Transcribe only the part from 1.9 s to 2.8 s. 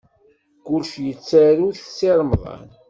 Si Remḍan.